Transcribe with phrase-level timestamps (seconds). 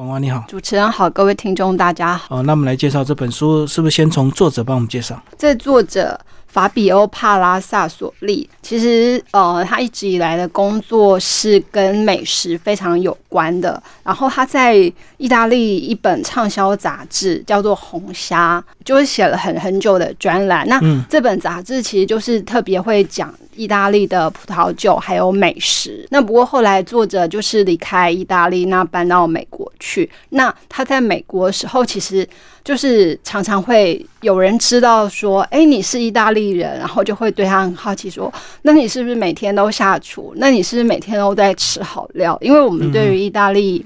[0.00, 2.38] 婉婉你好，主持人好，各位听众大家好。
[2.38, 5.22] 哦，那我们来介绍这本书，是不是先从作者帮我们介绍？
[5.36, 6.18] 这作者。
[6.50, 13.80] 法比欧·帕拉萨索利，其实呃，他一直以来的工作是跟美食非常有关的。
[14.02, 14.74] 然后他在
[15.16, 20.66] 意大利一本畅销杂志叫做《红虾》，就是写了很很久的专栏。
[20.66, 26.04] 那这本杂志其实就是特别会讲意大利的葡萄酒还有美食。
[26.10, 30.10] 那不过后来作者就是离开意大利，那搬到美国去。
[30.30, 32.28] 那他在美国的时候，其实。
[32.64, 40.32] 就是常常会有人知道说，哎，你是意大利人，然后就会对他很好奇，说，那你是不是每天都下厨？
[40.36, 42.36] 那你是不是每天都在吃好料？
[42.40, 43.84] 因为我们对于意大利。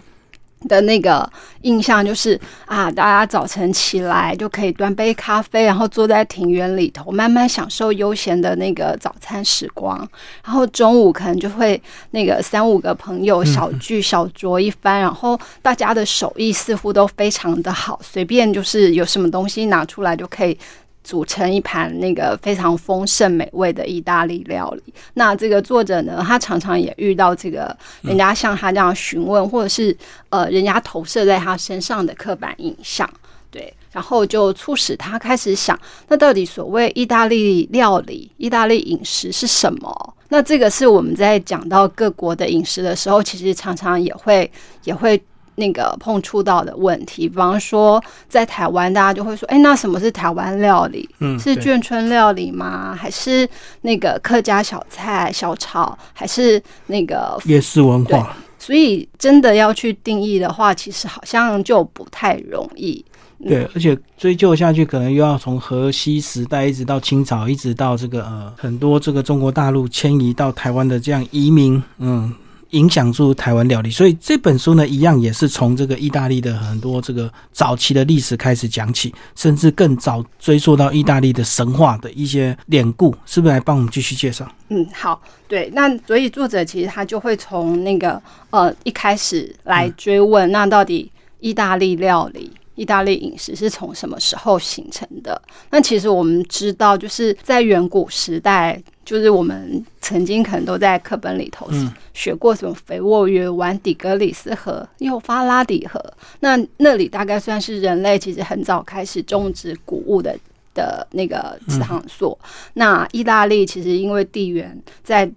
[0.69, 1.29] 的那个
[1.63, 9.97] 印象就是啊，大家早晨起来就可以端杯咖啡，然后坐在庭园里头，慢慢享受悠闲的那个早餐时光。
[10.45, 20.59] 然后中午可能就会那个三五个朋友小聚小酌一番，然后大家的手艺似乎都非常的好，随便就是有什么东西拿出来就可以。
[21.05, 24.83] 组成一盘那个非常丰盛美味的意大利料理。
[25.12, 29.94] 那这个作者呢，他常常也遇到这个人家像他这样询问，或者是
[30.30, 33.08] 呃，人家投射在他身上的刻板印象，
[33.50, 40.14] 对，然后就促使他开始想，那到底所谓意大利料理、意大利饮食是什么？
[40.30, 44.50] 那这个是我们在讲到各国的饮食的时候，其实常常也会
[44.84, 45.22] 也会。
[45.56, 51.08] 那个碰触到的问题，比方说在台湾，大家就会说：“哎，那什么是台湾料理？
[51.20, 52.94] 嗯，是眷村料理吗？
[52.94, 53.48] 还是
[53.82, 55.97] 那个客家小菜、小炒？
[56.12, 63.05] 还是那个夜市文化？”所以，真的要去定义的话，其实好像就不太容易。
[63.47, 72.32] 对，而且追究下去，可能又要从河西时代一直到清朝，一直到这个呃很多这个中国大陆迁移到台湾的这样移民，嗯。
[72.75, 84.47] 影响住台湾料理，所以这本书呢，一样也是从这个意大利的很多这个早期的历史开始讲起，甚至更早追溯到意大利的神话的一些典故，是不是来帮我们继续介绍？
[84.71, 91.10] 嗯，好，对，那所以作者其实他就会从那个呃一开始来追问，那到底
[91.41, 95.41] 意大利料理、意大利饮食是从什么时候形成的？
[95.71, 98.83] 那其实我们知道，就是在远古时代。
[99.05, 101.69] 就是我们曾经可能都在课本里头
[102.15, 106.03] 学过什么肥沃约湾、底格里斯河、幼发拉底河，
[106.41, 110.35] 那那里大概算是人类其实很早开始种植谷物的
[110.73, 112.39] 的那个场所。
[112.73, 115.31] 那意大利其实因为地缘在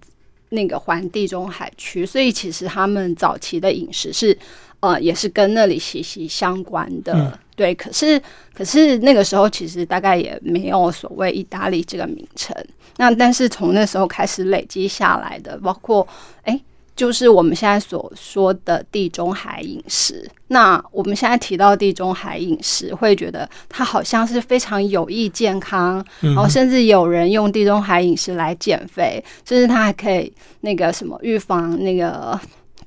[0.48, 4.34] 那个环地中海区，所以其实他们早期的饮食是
[4.80, 7.38] 呃也是跟那里息息相关的。
[7.56, 8.20] 对，可是
[8.54, 12.54] 可是那个时候其实大概也没有所谓意大利这个名称。
[12.98, 16.06] 那但是从那时候开始累积下来的，包括
[16.44, 16.60] 哎，
[16.94, 20.28] 就是我们现在所说的地中海饮食。
[20.48, 32.38] 那我们现在提到地中海饮食，会觉得它好像是非常有益健康，然后甚至有人用地中海饮食来减肥，甚至它还可以那个什么预防那个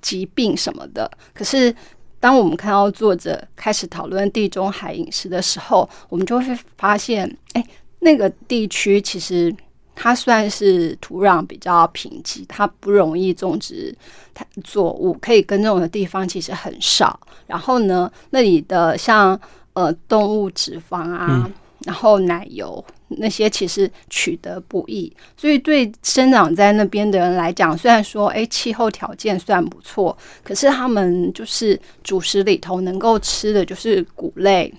[0.02, 1.10] 疾病什么的。
[1.34, 1.74] 可是
[2.20, 7.66] 当我们看到作者开始讨论地中海饮食的时候，我们就会发现，哎，
[8.00, 9.56] 那个地区其实。
[9.94, 13.96] 它算是土壤比较贫瘠，它不容易种植
[14.34, 17.20] 它作物，可以耕种的地方其实很少。
[17.46, 19.40] 然后呢，那里的像
[19.74, 21.48] 呃动物脂肪啊，
[21.86, 22.84] 然后奶油
[23.18, 34.74] 那些其实取得不易，所以对生长在那边的人来讲，虽然说哎气候条件算不错，可是他们就是主食里头能够吃的就是谷类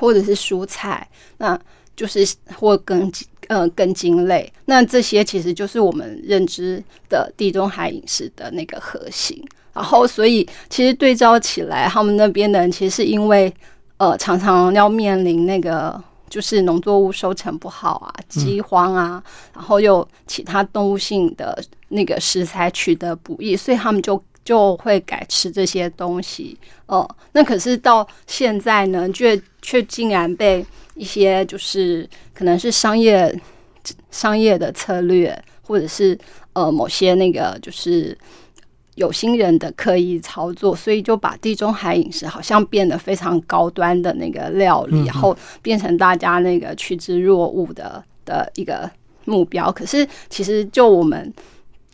[0.00, 1.08] 或者是蔬菜，
[1.38, 1.58] 那
[1.96, 2.26] 就是
[2.56, 3.10] 或根
[3.48, 9.42] 呃，根茎类，那这些其实就是我们认知的地中海饮食的那个核心。
[9.74, 13.52] 然后，所以其实对照起来，他们那边的人其实是因为
[13.96, 16.02] 呃，常常要面临那个
[16.34, 19.22] 就是农作物收成不好啊，饥荒啊，
[19.54, 26.58] 然后又其他动物性的那个食材取得不易，所以他们就就会改吃这些东西。
[26.86, 30.66] 哦，那可是到现在呢，却却竟然被。
[30.96, 33.36] 一些就是可能是商业
[34.12, 36.16] 商业的策略，或者是
[36.52, 38.16] 呃某些那个就是
[38.96, 48.90] 有心人的刻意操作，所以就把地中海饮食好像变得非常高端的那个料理，然后变成大家那个趋之若鹜的的一个
[49.24, 49.70] 目标。
[49.72, 51.32] 可是其实就我们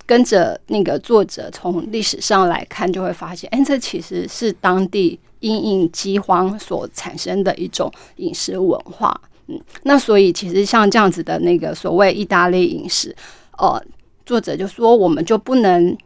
[0.06, 5.18] 跟着那个作者从历史上来看，就会发现，哎，这其实是当地。
[5.40, 13.16] 因应饥荒所产生的一种饮食文化，嗯，那所以其实像这样子的那个所谓意大利饮食，
[13.56, 13.82] 呃，
[14.26, 15.96] 作者就说我们就不能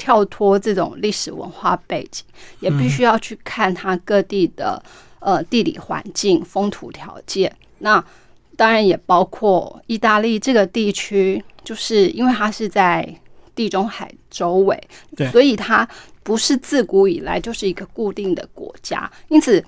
[0.00, 2.24] 跳脱这种历史文化背景，
[2.60, 4.82] 也必须要去看它各地的
[5.18, 7.54] 呃地理环境、风土条件。
[7.80, 8.02] 那
[8.56, 13.06] 当然也包括意大利这个地区，就是因为它是在
[13.54, 14.82] 地中海周围，
[15.30, 15.86] 所以它
[16.22, 19.10] 不是自古以来就是一个固定的国家。
[19.28, 19.62] 因此，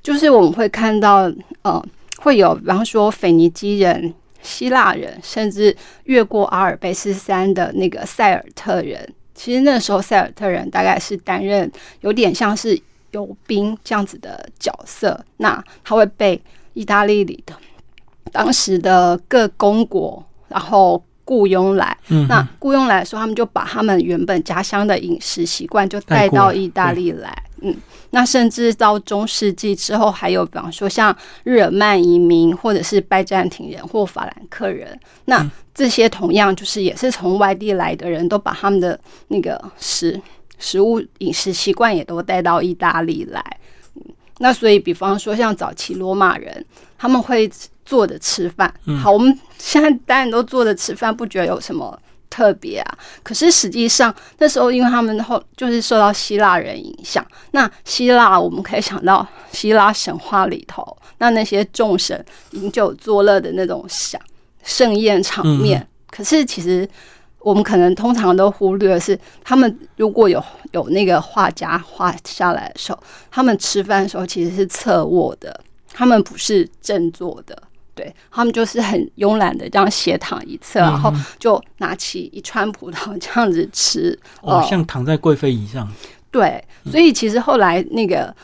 [0.00, 1.30] 就是我们会看到，
[1.62, 1.84] 呃，
[2.18, 4.14] 会有比方说腓尼基人。
[4.44, 11.68] 希腊人，甚至越过阿尔卑斯山的那个塞尔特人，其实那时候塞尔特人大概是担任
[12.02, 12.80] 有点像是
[13.10, 15.18] 游兵这样子的角色。
[15.38, 16.40] 那他会被
[16.74, 17.52] 意大利里的
[18.30, 21.96] 当时的各公国，然后雇佣来。
[22.28, 27.34] 那雇佣来的时候，他们就把他们原本家乡的饮食习惯就带到意大利来。
[27.62, 27.74] 嗯。
[28.10, 40.20] 那甚至到中世纪之后，还有比方说像日耳曼移民，或者是拜占庭人或法兰克人，那这些同样就是也是从外地来的人，都把他们的那个食
[40.58, 43.42] 食物饮食习惯也都带到意大利来。
[44.38, 46.62] 那所以，比方说像早期罗马人，
[46.98, 47.50] 他们会
[47.84, 48.72] 坐着吃饭。
[49.02, 51.98] 好，我们现在当然都坐着吃饭，不觉得有什么。
[52.32, 64.18] 特别啊，可是实际上那时候，因为他们后就是受到希腊人影响，那希腊我们可以想到希腊神话里头，那那些众神饮酒作乐的那种享
[64.62, 65.86] 盛宴场面。
[66.10, 66.88] 可是其实
[67.38, 72.98] 我们可能通常都忽略的是，他们如果有有那个画家画下来的时候，
[73.30, 75.60] 他们吃饭的时候其实是侧卧的，
[75.92, 77.62] 他们不是正坐的。
[77.94, 85.86] 对他们就是很慵懒的这样斜躺一侧，然后就拿起一串葡萄这样子吃，哦，像躺在贵妃椅上。
[86.30, 88.34] 对，所以其实后来那个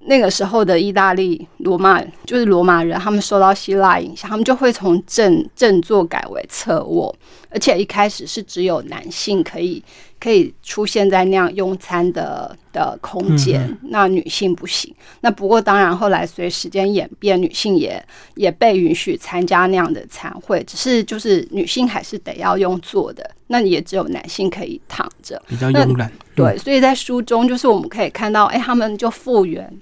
[0.00, 7.14] 那个时候的意大利罗马，就是罗马人，他们受到希腊影响，他们就会从正正坐改为侧卧，
[7.48, 9.82] 而且一开始是只有男性可以。
[10.20, 14.94] 可以出现在那样用餐的的空间，那女性不行。
[15.22, 26.12] 那不过当然，后来随时间演变，女性也也被允许参加那样的餐会，只是就是女性还是得要用坐的，那也只有男性可以躺着，比较慵懒。
[26.34, 29.72] 对，所以在书中就是我们可以看到，哎，他们就复原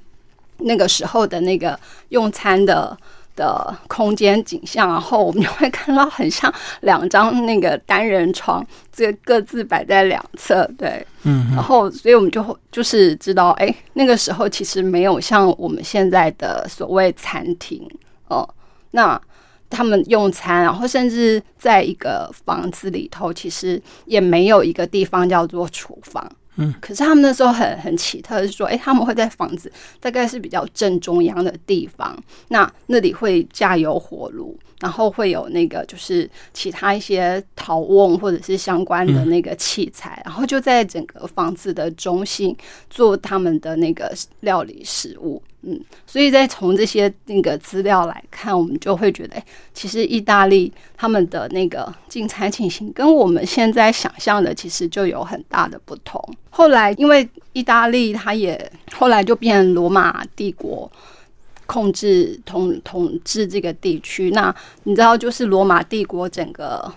[0.58, 1.78] 那个时候的那个
[2.10, 2.96] 用餐的。
[3.38, 17.88] 的空间景象，然后我们就会看到很像两张那个单人床，这各自摆在两侧，对，嗯，然后所以我们就就是知道，哎，那个时候其实没有像我们现在的所谓餐厅
[18.26, 18.46] 哦，
[18.90, 19.20] 那
[19.70, 26.28] 他们用餐，然后甚至在一个房子里头，其实也没有一个地方叫做厨房。
[26.58, 32.16] 嗯，可是他们那时候很很奇特，是说，哎，他们会在房子大概是比较正中央的地方，
[32.48, 42.56] 那那里会架有火炉，然后会有那个就是其他一些陶瓮或者是相关的那个器材，然后就在整个房子的中心
[42.90, 45.42] 做他们的那个料理食物。
[45.62, 49.44] 嗯，所以再从这些那个资料来看，我们就会觉得，哎，
[49.74, 56.22] 其实意大利他们的那个进餐情形跟我们现在想象的其实就有很大的不同。
[56.50, 60.90] 后来因为意大利它也后来就变罗马帝国
[61.66, 66.92] 控制统统治这个地区，那你知道，就是罗马帝国整个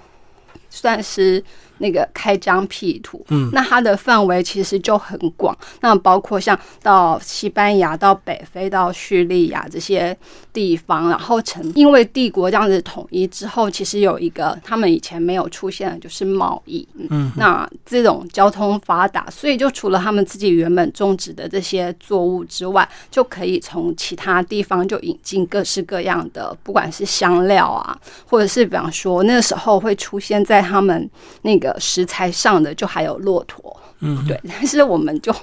[0.69, 1.43] 算是。
[1.81, 10.16] 那个开疆辟土，嗯，那它的范围其实就很广，那包括像到西班牙、到北非、到叙利亚这些
[10.54, 27.97] 地方，然后成因为帝国这样子统一之后，其实有一个他们以前没有出现的就是贸易，嗯，那这种交通发达，所以就除了他们自己原本种植的这些作物之外，就可以从其他地方就引进各式各样的，不管是香料啊，
[28.28, 31.09] 或者是比方说那个时候会出现在他们
[31.42, 31.70] 那个。
[31.80, 35.33] 食材上的就还有骆驼，嗯，对，但是我们就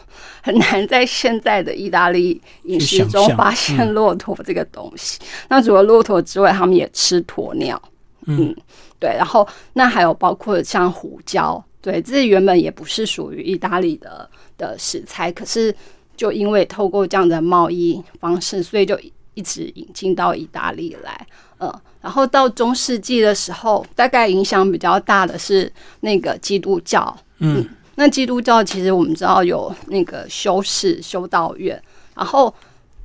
[0.43, 5.19] 很难在现在的意大利饮食中发现骆驼这个东西。
[5.49, 7.81] 那除了骆驼之外，他们也吃鸵鸟，
[8.27, 8.55] 嗯，
[8.99, 9.11] 对。
[9.11, 15.75] 然后那还有包括像胡椒，对，这原本也不是属于意大利的的食材，可是
[16.17, 18.99] 就因为透过这样的贸易方式，所以就
[19.39, 21.27] 一直引进到意大利来，
[21.61, 21.73] 嗯。
[22.01, 27.17] 然后到中世纪的时候，大概影响比较大的是那个基督教。
[27.39, 27.65] 嗯，
[27.97, 31.81] 那基督教其实我们知道有那个修士、修道院。
[32.15, 32.53] 然后，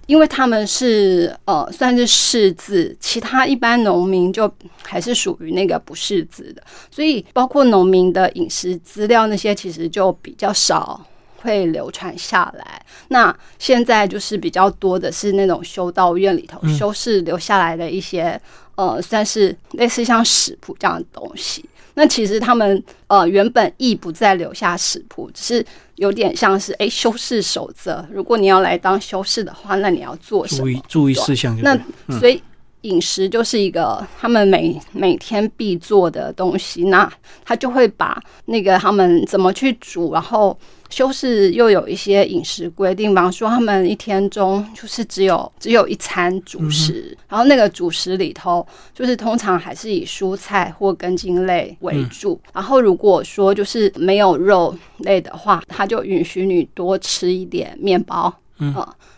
[0.06, 4.52] 因为他们是呃算是士字，其他一般农民就
[4.84, 11.04] 还是属于那个不识字的，所以包括农民的饮食资料那些，其实就比较少。
[11.44, 12.84] 会流传下来。
[13.10, 18.40] 那现在就是比较多的是那种修道院里头修士留下来的一些
[18.76, 21.64] 呃，算是类似像食谱这样的东西。
[21.96, 28.04] 那其实他们呃原本意不再留下食谱，只是有点像是哎修饰守则。
[28.12, 30.64] 如果你要来当修饰的话，那你要做什么？
[30.64, 32.42] 注意注意事项那嗯所以
[32.84, 36.86] 饮食就是一个他们每每天必做的东西。
[36.86, 37.12] 那
[37.44, 40.58] 他就会把那个他们怎么去煮，然后
[40.90, 52.40] 修饰又有一些饮食规定，比方说他们一天中就是只有只有一餐主食，然后那个主食里头就是通常还是以蔬菜或根茎类为主。
[52.54, 58.76] 然后如果说就是没有肉类的话，他就允许你多吃一点面包，嗯、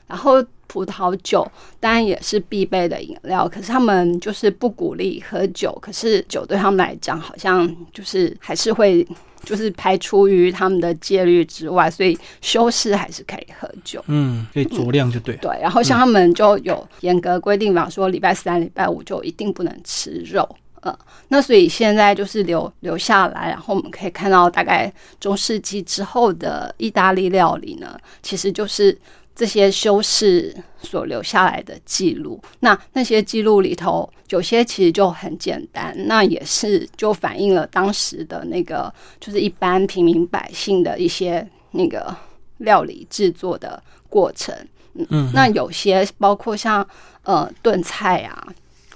[0.08, 0.42] 然后
[0.76, 5.72] 葡萄酒当然也是必备的饮料，可是他们就是不鼓励喝酒。
[5.82, 9.08] 可是酒对他们来讲，好像就是还是会
[9.46, 14.04] 就是排除于他们的戒律之外，所以修饰还是可以喝酒。
[14.08, 15.38] 嗯，可以酌量就对。
[15.38, 20.46] 对，然后像他们就有严格规定，比方说礼拜三、礼拜五就一定不能吃肉。
[20.82, 20.96] 呃，
[21.30, 28.96] 那所以现在就是留留下来，然后我们可以看到，大概中世纪之后的意大利料理呢，其实就是
[29.36, 32.42] 这些修士所留下来的记录。
[32.62, 42.16] 那那些记录里头，有些其实就很简单，那也是就反映了当时的那个，就是一般平民百姓的一些那个
[42.60, 44.56] 料理制作的过程。
[45.10, 46.88] 嗯，那有些包括像
[47.24, 48.48] 呃炖菜啊，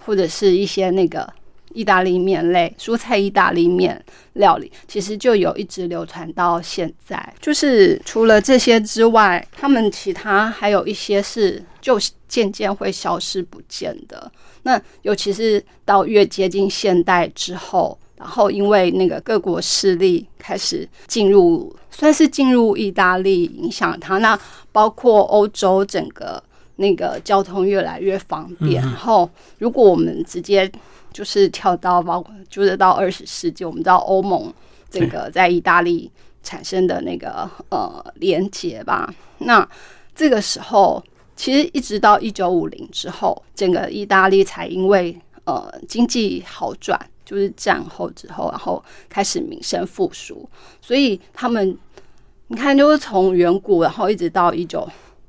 [0.05, 1.27] 或者是一些那个
[1.73, 7.33] 意大利面类蔬菜意大利面料理，其实就有一直流传到现在。
[7.39, 14.31] 就是除了这些之外，他们其他还有一些是就渐渐会消失不见的。
[14.63, 24.37] 那尤其是到越接近现代之后，然后因为那个各国势力开始进入，算是进入意大利影响它，那
[24.71, 26.43] 包括欧洲整个
[26.75, 28.81] 那个交通越来越方便。
[28.81, 30.69] 然后如果我们直接
[31.11, 34.53] 就是跳到包括就是到二十世纪，我们知道欧盟
[34.89, 36.11] 这个在意大利
[36.43, 39.67] 产生的那个呃连结吧，那
[40.15, 41.03] 这个时候。
[41.41, 50.49] 其实一直到一九五零之后，整个意大利才因为呃经济好转，就是战后之后，然后开始民生复苏，
[50.81, 51.77] 所以他们
[52.47, 54.85] 你看，就是从远古，然后一直到一九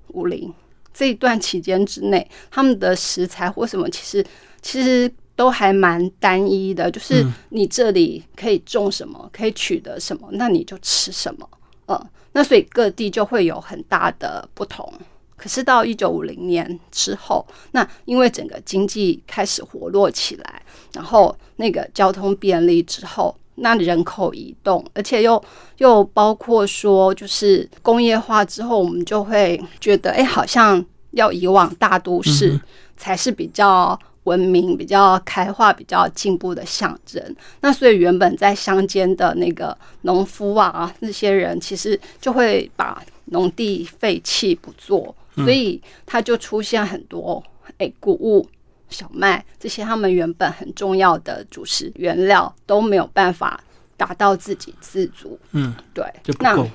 [0.08, 0.52] 五零
[0.92, 4.26] 这一段期间之内，他们的食材或什么，其实
[4.60, 5.08] 其实
[5.40, 11.48] 都还蛮单一的，就是你这里可以种什么，可以取得什么，那你就吃什么，
[11.86, 11.98] 嗯，
[12.32, 14.92] 那所以各地就会有很大的不同。
[15.38, 25.42] 可是到一九五零年之后，那因为整个经济开始活络起来，然后那个交通便利之后，那人口移动，而且又
[25.78, 32.60] 又包括说，就是工业化之后，我们就会觉得，哎，好像要移往大都市
[32.98, 33.98] 才是比较
[34.30, 37.20] 文明、比较开化、比较进步的象征。
[37.60, 45.14] 那所以原本在乡间的那个农夫啊，那些人其实就会把农地废弃不做。
[45.36, 47.42] 所以它就出现很多
[47.78, 48.46] 诶谷物、
[48.88, 53.58] 小麦这些他们原本很重要的主食原料都没有办法
[53.96, 55.38] 达到自给自足。
[55.52, 56.04] 嗯，对，
[56.40, 56.70] 那就不够。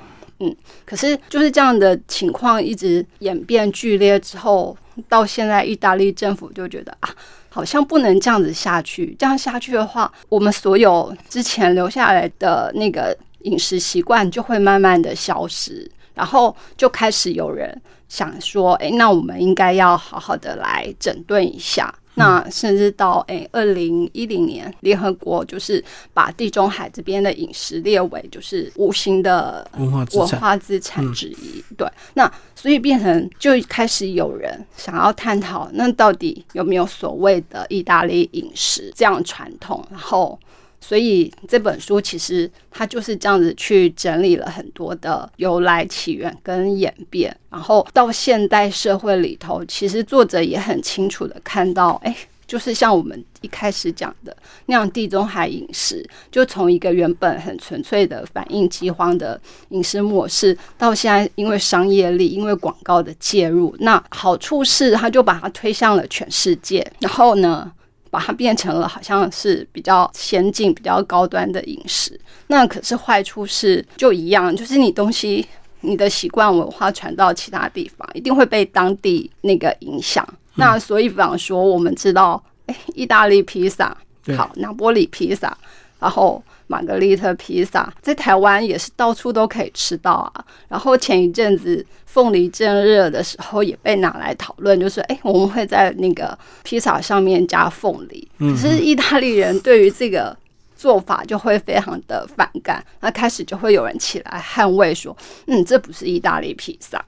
[0.86, 4.76] 可是就是这样的情况一直演变剧烈之后，
[5.08, 7.10] 到现在意大利政府就觉得啊，
[7.56, 9.16] 好像不能这样子下去。
[9.18, 21.96] 这样下去的话，我们所有之前留下来的那个饮食习惯就会慢慢的消失，然后就开始有人想说，哎，那我们应该要好好的来整顿一下。
[22.16, 31.64] 那甚至到诶二零一零年，联合国就是把地中海这边的饮食列为就是无形的文化资产文化资产之一。
[31.78, 39.86] 对，那所以变成就开始有人想要探讨，那到底有没有所谓的意大利饮食这样传统？
[39.92, 40.40] 然后，
[40.80, 52.16] 所以这本书其实它就是这样子去整理了很多的由来、起源跟演变，然后到现代社会里头，其实作者也很清楚的看到，哎。
[52.48, 67.72] 就是像我们一开始讲的那样，地中海饮食就从一个原本很纯粹的反映饥荒的饮食模式，到现在因为商业力、因为广告的介入，那好处是它就把它推向了全世界，然后呢，
[68.16, 72.18] 把它变成了好像是比较先进、比较高端的饮食。
[72.48, 75.46] 那可是坏处是就一样，就是你东西。
[75.82, 80.28] 你的习惯文化传到其他地方，一定会被当地那个影响。
[80.56, 85.56] 那所以，比方说，我们知道，哎，意大利披萨，对好，拿波里披萨，
[86.00, 90.46] 然后玛格丽特披萨在台湾也是到处都可以吃到啊。
[90.68, 98.28] 然后前一阵子凤梨正热的时候也被拿来讨论，就是哎，我们会在那个披萨上面加凤梨。
[98.40, 100.36] 可是意大利人对于这个
[100.76, 105.16] 做法就会非常的反感，那开始就会有人起来捍卫说，
[105.48, 107.04] 嗯，这不是意大利披萨。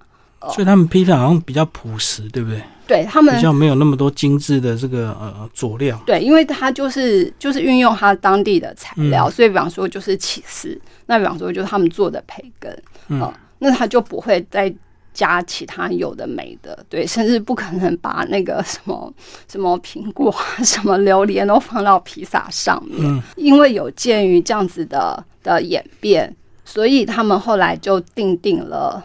[0.53, 2.61] 所以他们披萨好像比较朴实，对不对？
[2.87, 6.01] 对他们比较没有那么多精致的这个呃佐料。
[6.05, 13.29] 对，因为它就是就是运用它当地的材料，所以比方说就是起司，那比方说就是他们做的培根，嗯，
[13.59, 14.73] 那他就不会再
[15.13, 19.13] 加其他有的没的，对，甚至不可能把那个什么
[19.51, 29.03] 什么苹果、什么榴莲都放到披萨上面，因为有鉴于这样子的的演变，所以他们后来就定定了。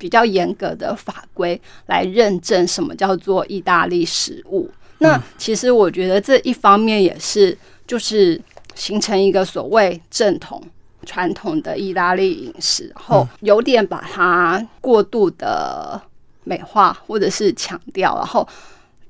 [0.00, 4.68] 比较严格的法规来认证什么叫做意大利食物。
[4.98, 8.40] 那其实我觉得这一方面也是，就是
[8.74, 10.62] 形成一个所谓正统
[11.04, 16.00] 传统的意大利饮食，然后有点把它过度的
[16.44, 18.46] 美化或者是强调，然后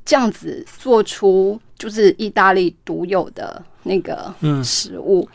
[0.04, 5.28] 这样子做出就是意大利独有的那个食物。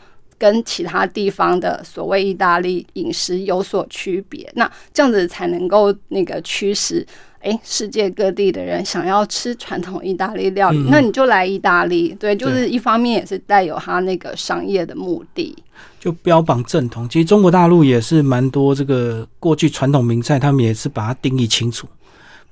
[0.46, 7.04] 跟其他地方的所谓意大利饮食有所区别，那这样子才能够那个驱使
[7.40, 15.58] 哎世界各地的人想要吃传统意大利料理，那你就来意大利，对，就是一方面也是带有他那个商业的目的，
[16.00, 17.10] 就标榜正统。
[17.10, 21.88] 其实中国大陆也是蛮多这个过去传统名菜，他们也是把它定义清楚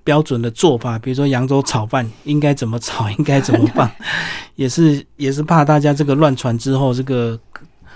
[0.03, 3.87] 标准的做法，比如说扬州炒饭应该怎么炒，应该怎么放，
[4.57, 7.39] 也是也是怕大家这个乱传之后这个。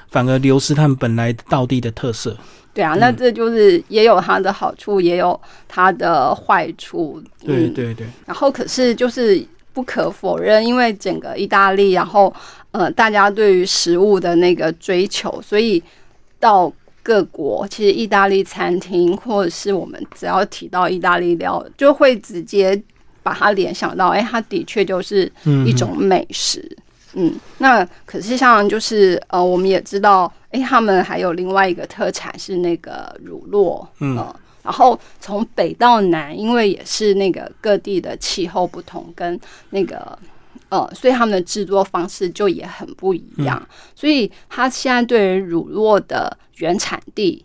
[0.10, 2.36] 反而流失他们本来道地的特色。
[2.74, 7.20] 对啊，那这就是也有它的好处，也有它的坏处。
[7.44, 8.06] 对对对。
[8.26, 12.32] 然后可是就是不可否认，因为整个意大利，然后
[12.70, 15.82] 呃，大家对于食物的那个追求，所以
[16.40, 16.72] 到
[17.02, 22.80] 各国，其实意大利餐厅或者是我们只要提到意大利料，就会直接
[23.24, 25.32] 把它联想到，哎，它的确就是
[25.66, 26.60] 一种美食。
[26.70, 26.84] 嗯，
[27.58, 34.16] 那可是像就是呃，我们也知道，哎，他们还有另外一个特产是那个乳酪，嗯，
[34.64, 39.40] 然后从北到南，因为也是那个各地的气候不同，跟
[39.72, 40.18] 那个
[40.70, 47.44] 呃，所以他们的制作方式就也很不一样，所以他现在对于乳酪的原产地。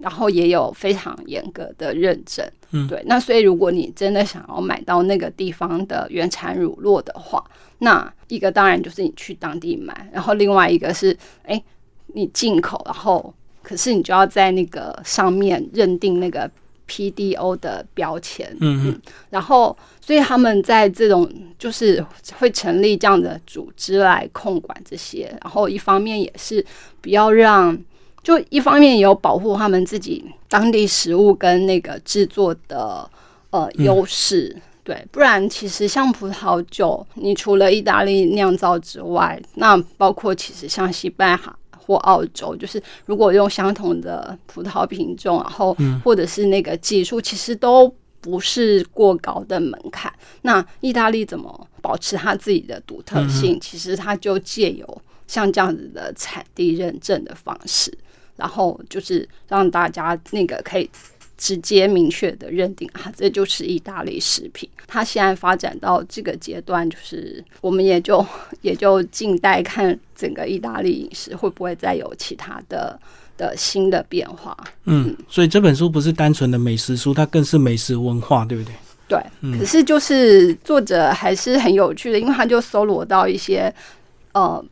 [0.00, 3.02] 然后也有非常严格的认证，嗯，对。
[3.06, 7.44] 那所以如果你真的想要买到那个地方的原产乳酪的话，
[7.80, 11.62] 那一个当然就是你去当地买，然后另外一个是，哎，
[12.14, 13.32] 你进口，然后
[13.62, 16.50] 可是你就要在那个上面认定那个
[16.88, 19.00] PDO 的标签，嗯嗯。
[19.28, 22.02] 然后，所以他们在这种就是
[22.38, 26.64] 会成立这样的组织来控管这些，然后一方面也是
[27.02, 27.78] 不要让。
[28.22, 33.08] 就一方面也有保护他们自己当地食物跟那个制作的
[33.50, 34.54] 呃优势，
[34.84, 50.12] 对，不然其实像葡萄酒，你除了意大利酿造之外，那包括其实像西班牙或澳洲，就是如果用相同的葡萄品种，然后或者是那个技术，其实都不是过高的门槛。
[50.42, 53.58] 那意大利怎么保持它自己的独特性？
[53.60, 57.92] 其实它就借由像这样子的产地认证的方式。
[58.40, 60.88] 然后就是让大家那个可以
[61.36, 64.68] 直接明确的认定啊，这就是意大利食品。
[64.86, 68.24] 它现在发展到这个阶段，就是我们也就
[68.62, 72.98] 也就静待看整个意大利饮食会不会再有其他的
[73.36, 74.56] 的新的变化。
[74.84, 78.74] 嗯，所以这本书不是单纯的美食书，它更是美食文化，对不对？
[79.08, 79.58] 对。
[79.58, 83.72] 可是就是作者还是很有趣的，因为他就搜罗到一些
[84.32, 84.64] 呃。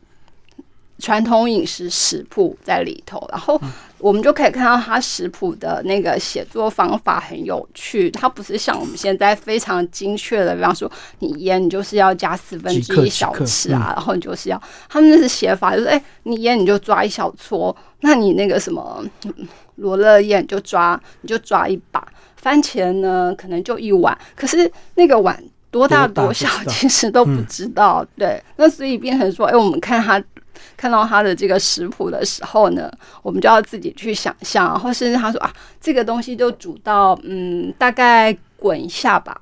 [0.99, 3.59] 传统饮食食谱在里头，然后
[3.97, 8.11] 我们就可以看到他食谱的那个写作方法很有趣。
[8.11, 19.03] 它不是像我们现在非常精确的，比方说你盐你就是要加四分之一小匙啊，然后你就是要他们那是写法，就是哎你盐你就抓一小撮，那你那个什么
[19.75, 28.05] 罗勒叶就抓你就抓一把，番茄呢可能就一碗，可是那个碗多大多小其实都不知道。
[28.17, 30.21] 对，那所以变成说，哎我们看他。
[30.77, 32.91] 看到他的这个食谱的时候呢，
[33.21, 39.39] 我们就要自己去想象，然后甚至他说啊，这个东西就煮到嗯，大概滚一下吧，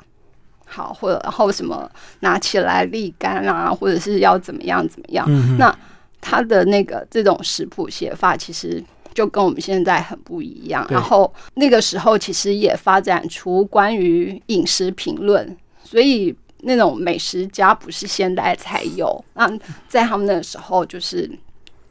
[0.65, 1.89] 好，或者然后什么
[2.21, 5.25] 拿起来沥干啊，或者是要怎么样怎么样。
[5.57, 5.75] 那
[6.19, 10.85] 他的那个这种食谱写法，其实就跟我们现在很不一样。
[10.89, 16.35] 然后那个时候其实也发展出关于饮食评论，所以。
[16.61, 19.51] 那种美食家不是现代才有，那
[19.87, 21.29] 在他们那时候就是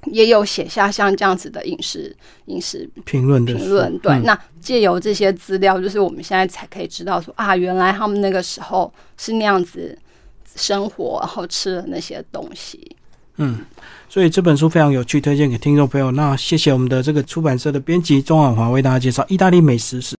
[0.06, 2.14] 也有写下像这样子的饮食
[2.46, 3.98] 饮食评论的评论。
[3.98, 9.98] 对，那借由这些资料，就是我们现在才可以知道说啊，原来他们那个时候是那样子
[10.54, 12.96] 生活，然后吃了那些东西。
[13.38, 13.64] 嗯，
[14.08, 16.10] 所以这本书非常有趣，推荐给听众朋友。
[16.12, 20.14] 那谢谢我们的这个出版社的编辑钟婉华为大家介绍意大利美食史。